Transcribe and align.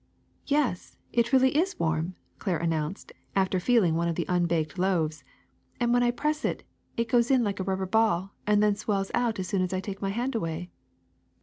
''^^Yes, 0.47 0.95
it 1.13 1.31
really 1.31 1.55
is 1.55 1.77
warm," 1.79 2.15
Claire 2.39 2.57
announced, 2.57 3.11
after 3.35 3.59
feeling 3.59 3.91
of 3.91 3.97
one 3.97 4.07
of 4.07 4.15
the 4.15 4.25
unbaked 4.27 4.79
loaves; 4.79 5.23
^^and 5.79 5.93
when 5.93 6.01
I 6.01 6.09
press 6.09 6.43
it, 6.43 6.63
it 6.97 7.07
goes 7.07 7.29
in 7.29 7.43
like 7.43 7.59
a 7.59 7.63
rubber 7.63 7.85
ball 7.85 8.33
and 8.47 8.63
then 8.63 8.75
swells 8.75 9.11
out 9.13 9.37
as 9.37 9.47
soon 9.47 9.61
as 9.61 9.73
I 9.73 9.79
take 9.79 10.01
my 10.01 10.09
hand 10.09 10.33
away. 10.33 10.71